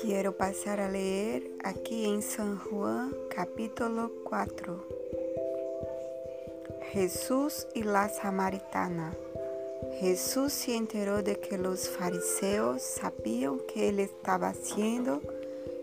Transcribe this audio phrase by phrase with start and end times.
[0.00, 4.86] Quiero pasar a leer aquí en San Juan capítulo 4.
[6.92, 9.14] Jesús y la samaritana.
[10.00, 15.20] Jesús se enteró de que los fariseos sabían que él estaba haciendo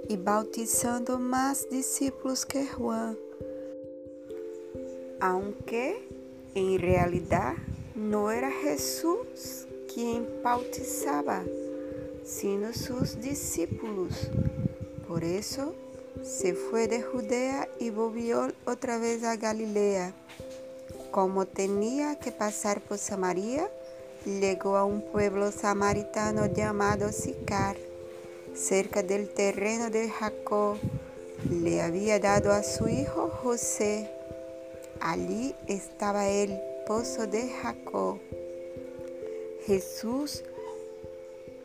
[0.07, 3.15] y bautizando más discípulos que Juan,
[5.19, 6.01] aunque
[6.55, 7.53] en realidad
[7.99, 11.43] no era Jesús quien bautizaba
[12.29, 14.29] sino sus discípulos.
[15.07, 15.73] Por eso
[16.23, 20.13] se fue de Judea y volvió otra vez a Galilea.
[21.11, 23.67] Como tenía que pasar por Samaria,
[24.25, 27.77] llegó a un pueblo samaritano llamado Sicar,
[28.53, 30.77] cerca del terreno de Jacob.
[31.49, 34.11] Le había dado a su hijo José.
[34.99, 38.17] Allí estaba el pozo de Jacob.
[39.67, 40.43] Jesús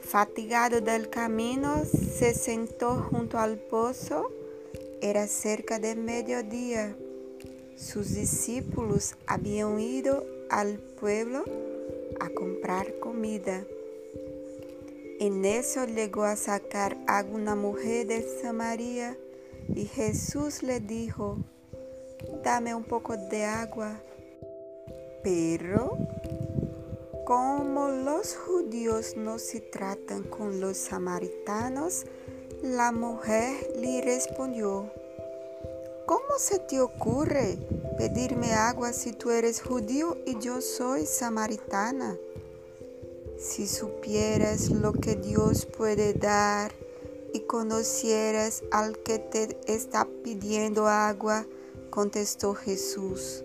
[0.03, 4.31] Fatigado del camino, se sentó junto al pozo.
[5.01, 6.95] Era cerca de mediodía.
[7.75, 11.45] Sus discípulos habían ido al pueblo
[12.21, 13.65] a comprar comida.
[15.21, 19.17] En eso llegó a sacar a una mujer de Samaria
[19.75, 21.39] y Jesús le dijo,
[22.45, 24.03] dame un poco de agua.
[25.25, 25.97] Pero
[27.25, 32.05] como los judíos no se tratan con los samaritanos,
[32.63, 34.93] la mujer le respondió,
[36.07, 37.57] ¿Cómo se te ocurre
[37.97, 42.19] pedirme agua si tú eres judío y yo soy samaritana?
[43.39, 46.73] Si supieras lo que Dios puede dar
[47.33, 51.47] y conocieras al que te está pidiendo agua,
[51.89, 53.44] contestó Jesús,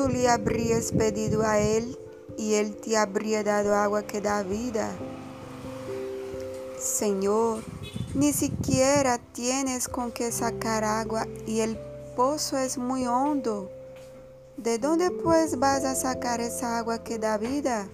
[0.00, 1.98] tú le habrías pedido a él
[2.38, 4.88] y Él te habría dado agua que da vida.
[6.78, 7.62] Señor,
[8.14, 11.76] ni siquiera tienes con qué sacar agua y el
[12.16, 13.70] pozo es muy hondo.
[14.56, 17.86] ¿De dónde pues vas a sacar esa agua que da vida?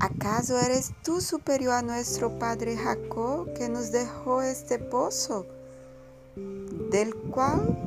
[0.00, 5.46] ¿Acaso eres tú superior a nuestro padre Jacob que nos dejó este pozo,
[6.90, 7.78] del cual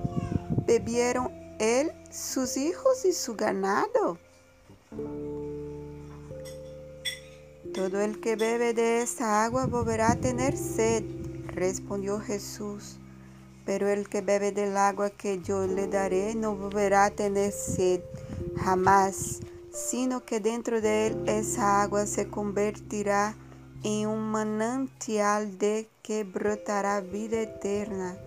[0.66, 4.18] bebieron él, sus hijos y su ganado?
[7.74, 11.04] Todo el que bebe de esta agua volverá a tener sed,
[11.48, 12.98] respondió Jesús.
[13.66, 18.02] Pero el que bebe del agua que yo le daré no volverá a tener sed
[18.58, 19.40] jamás,
[19.72, 23.36] sino que dentro de él esa agua se convertirá
[23.84, 28.18] en un manantial de que brotará vida eterna.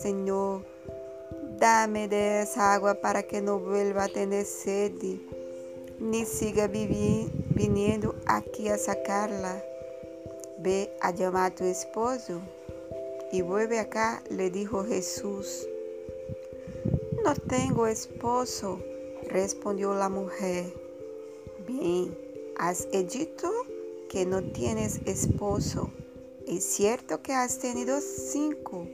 [0.00, 0.73] Señor,
[1.64, 4.92] dame de esa agua para que no vuelva a tener sed
[5.98, 9.64] ni siga viniendo aquí a sacarla.
[10.58, 12.42] Ve a llamar a tu esposo
[13.32, 15.66] y vuelve acá, le dijo Jesús.
[17.24, 18.78] No tengo esposo,
[19.30, 20.66] respondió la mujer.
[21.66, 22.14] Bien,
[22.58, 23.50] has dicho
[24.10, 25.90] que no tienes esposo.
[26.46, 28.86] Es cierto que has tenido cinco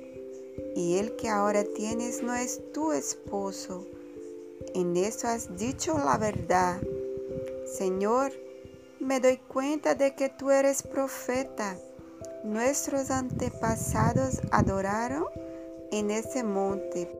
[0.77, 3.87] y el que ahora tienes no es tu esposo
[4.75, 6.81] en eso has dicho la verdad.
[7.67, 8.33] Señor,
[8.99, 11.77] me doy cuenta de que tú eres profeta.
[12.45, 15.25] Nuestros antepasados adoraron
[15.91, 17.11] en ese monte,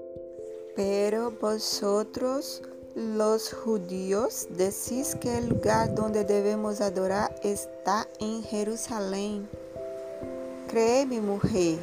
[0.77, 2.63] pero vosotros
[2.95, 9.49] los judíos decís que el lugar donde debemos adorar está en Jerusalén.
[10.69, 11.79] Cree mi mujer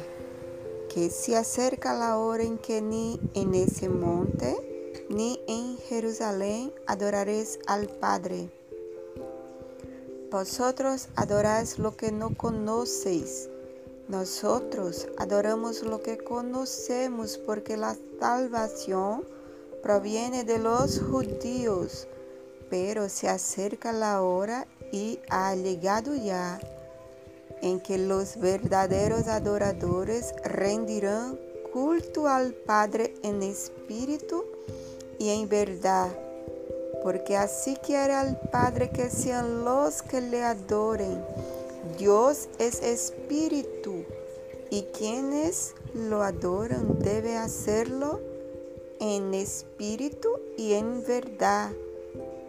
[0.88, 4.56] que se acerca la hora en que ni en ese monte
[5.10, 8.50] ni en Jerusalén adoraréis al Padre.
[10.30, 13.48] Vosotros adoráis lo que no conocéis.
[14.08, 19.24] Nosotros adoramos lo que conocemos porque la salvación
[19.82, 22.06] proviene de los judíos.
[22.68, 26.60] Pero se acerca la hora y ha llegado ya
[27.62, 31.38] en que los verdaderos adoradores rendirán
[31.72, 34.44] culto al Padre en espíritu
[35.18, 36.08] y en verdad,
[37.02, 41.22] porque así quiere al Padre que sean los que le adoren.
[41.98, 44.04] Dios es espíritu
[44.70, 48.20] y quienes lo adoran debe hacerlo
[49.00, 51.70] en espíritu y en verdad.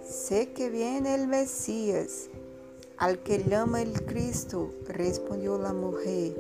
[0.08, 2.30] Sé que viene el Mesías,
[3.00, 6.36] al que llama el Cristo, respondió la mujer.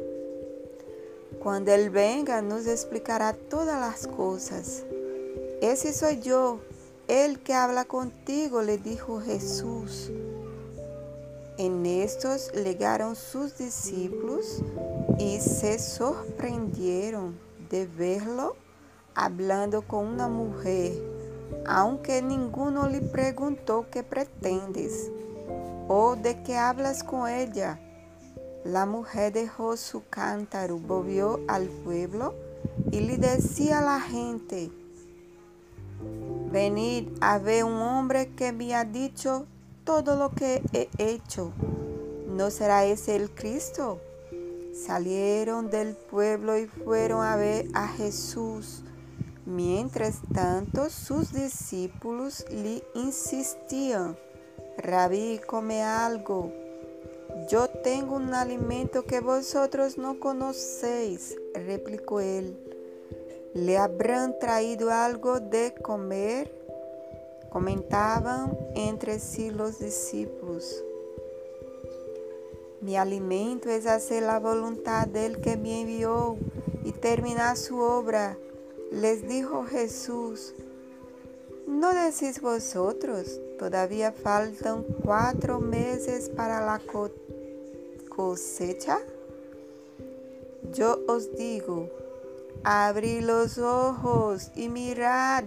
[1.41, 4.83] Cuando Él venga nos explicará todas las cosas.
[5.61, 6.59] Ese soy yo,
[7.07, 10.11] el que habla contigo, le dijo Jesús.
[11.57, 14.61] En estos llegaron sus discípulos
[15.17, 17.39] y se sorprendieron
[17.69, 18.57] de verlo
[19.15, 20.91] hablando con una mujer,
[21.65, 25.09] aunque ninguno le preguntó qué pretendes
[25.89, 27.79] o de qué hablas con ella.
[28.63, 32.35] La mujer dejó su cántaro, volvió al pueblo
[32.91, 34.71] y le decía a la gente,
[36.51, 39.47] venid a ver un hombre que me ha dicho
[39.83, 41.51] todo lo que he hecho.
[42.27, 43.99] ¿No será ese el Cristo?
[44.73, 48.83] Salieron del pueblo y fueron a ver a Jesús.
[49.45, 54.15] Mientras tanto, sus discípulos le insistían,
[54.81, 56.53] Rabí, come algo.
[57.49, 62.57] Yo tengo un alimento que vosotros no conocéis, replicó él.
[63.53, 66.49] ¿Le habrán traído algo de comer?
[67.49, 70.81] Comentaban entre sí los discípulos.
[72.79, 76.37] Mi alimento es hacer la voluntad del que me envió
[76.85, 78.37] y terminar su obra.
[78.91, 80.53] Les dijo Jesús,
[81.69, 83.39] ¿no decís vosotros?
[83.59, 86.81] Todavía faltan cuatro meses para la
[88.09, 88.99] cosecha.
[90.73, 91.89] Yo os digo,
[92.63, 95.43] abrid los ojos y mirad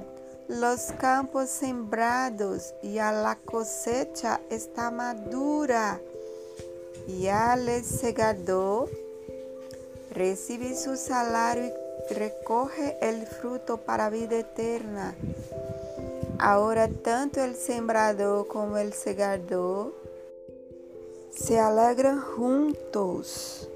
[0.48, 6.00] los campos sembrados y a la cosecha está madura.
[7.08, 8.88] Y al segador
[10.12, 11.72] recibe su salario
[12.10, 15.14] y recoge el fruto para vida eterna.
[16.44, 19.94] Ahora tanto el sembrador como el segador
[21.30, 23.68] se alegran juntos.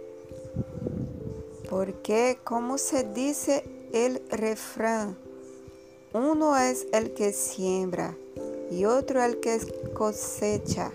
[1.71, 5.17] Porque como se dice el refrán,
[6.13, 8.17] uno es el que siembra
[8.69, 9.61] y otro el que
[9.95, 10.91] cosecha.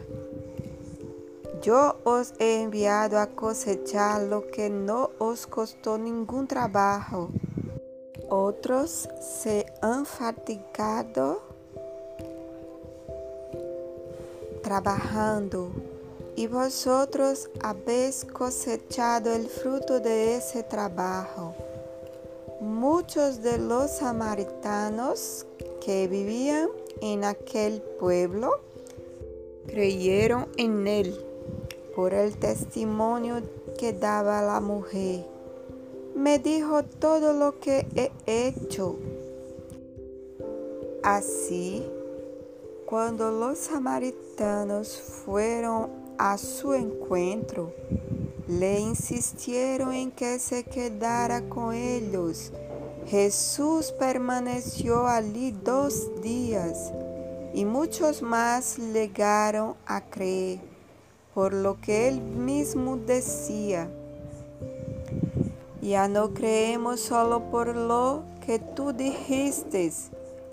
[1.62, 7.30] Yo os he enviado a cosechar lo que no os costó ningún trabajo.
[8.30, 11.51] Otros se han fatigado
[14.62, 15.72] trabajando
[16.36, 21.54] y vosotros habéis cosechado el fruto de ese trabajo.
[22.62, 25.46] Muchos de los samaritanos
[25.84, 26.70] que vivían
[27.02, 28.60] en aquel pueblo
[29.68, 31.26] creyeron en él
[31.96, 33.42] por el testimonio
[33.78, 35.26] que daba la mujer.
[36.16, 38.98] Me dijo todo lo que he hecho.
[41.04, 41.84] Así,
[42.92, 47.74] cuando los samaritanos fueron a su encuentro,
[48.50, 52.52] le insistieron en que se quedara con ellos.
[53.08, 56.92] Jesús permaneció allí dos días
[57.54, 60.60] y muchos más llegaron a creer
[61.34, 63.90] por lo que él mismo decía.
[65.82, 69.94] Ya no creemos solo por lo que tú dijiste,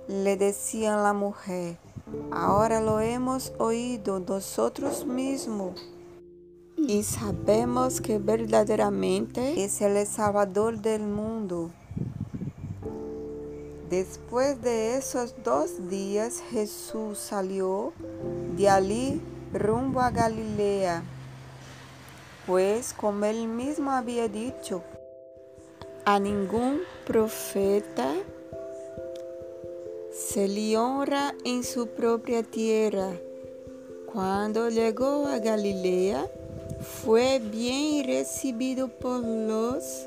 [0.07, 1.88] le decía la mujer.
[2.31, 5.81] Ahora lo hemos oído nosotros mismos
[6.77, 11.71] y sabemos que verdaderamente es el Salvador del mundo.
[13.91, 17.93] Después de esos dos días Jesús salió
[18.57, 19.21] de allí
[19.53, 21.03] rumbo a Galilea,
[22.47, 24.83] pues como él mismo había dicho,
[26.05, 28.15] a ningún profeta
[30.19, 33.13] se le honra en su propia tierra.
[34.13, 36.29] Cuando llegó a Galilea,
[37.05, 40.07] fue bien recibido por los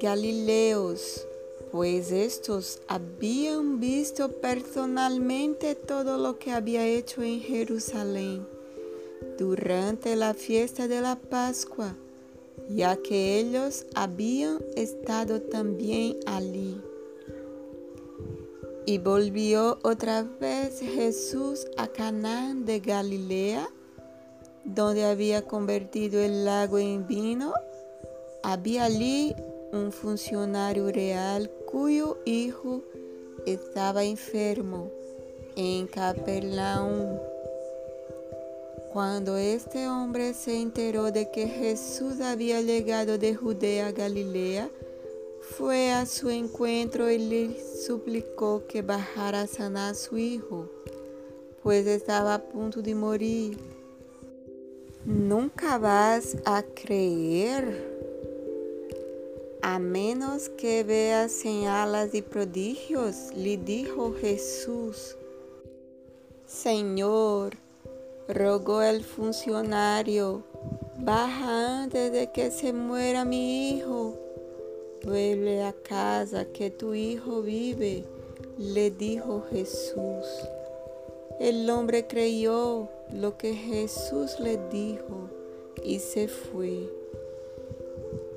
[0.00, 1.26] galileos,
[1.72, 8.46] pues estos habían visto personalmente todo lo que había hecho en Jerusalén
[9.36, 11.96] durante la fiesta de la Pascua,
[12.70, 16.80] ya que ellos habían estado también allí.
[18.86, 23.68] Y volvió otra vez Jesús a Canaán de Galilea,
[24.64, 27.54] donde había convertido el lago en vino,
[28.42, 29.34] había allí
[29.72, 32.82] un funcionario real cuyo hijo
[33.46, 34.90] estaba enfermo
[35.56, 37.18] en Capernaum.
[38.92, 44.70] Cuando este hombre se enteró de que Jesús había llegado de Judea a Galilea,
[45.50, 50.68] fue a su encuentro y le suplicó que bajara a sanar a su hijo,
[51.62, 53.58] pues estaba a punto de morir.
[55.04, 57.92] Nunca vas a creer,
[59.62, 65.16] A menos que veas señales y prodigios, le dijo Jesús.
[66.46, 67.56] Señor,
[68.28, 70.44] rogó el funcionario,
[70.98, 74.23] baja antes de que se muera mi hijo.
[75.04, 78.04] Vuelve a casa que tu hijo vive,
[78.56, 80.24] le dijo Jesús.
[81.38, 85.28] El hombre creyó lo que Jesús le dijo
[85.84, 86.88] y se fue.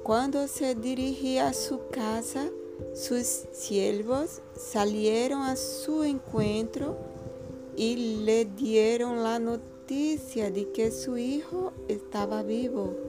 [0.03, 2.50] Cuando se dirigía a su casa,
[2.93, 6.97] sus siervos salieron a su encuentro
[7.77, 13.06] y le dieron la noticia de que su hijo estaba vivo.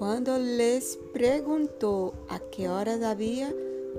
[0.00, 3.52] Cuando les preguntó a qué hora había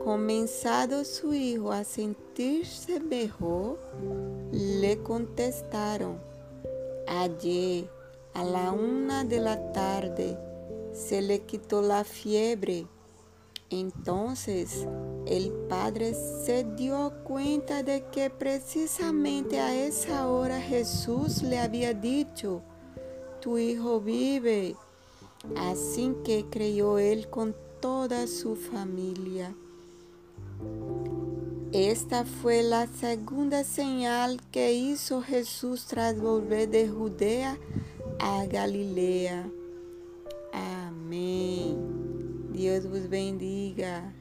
[0.04, 3.78] comenzado su hijo a sentirse mejor,
[4.52, 6.20] le contestaron,
[7.08, 7.88] ayer
[8.34, 10.40] a la una de la tarde
[10.92, 12.88] se le quitó la fiebre.
[13.70, 14.88] Entonces
[15.28, 22.64] el padre se dio cuenta de que precisamente a esa hora Jesús le había dicho,
[23.40, 24.76] tu hijo vive.
[25.56, 29.56] Así que creyó él con toda su familia.
[31.72, 37.58] Esta fue la segunda señal que hizo Jesús tras volver de Judea
[38.20, 39.50] a Galilea.
[40.54, 41.78] Amém.
[42.52, 44.14] Deus vos bendiga.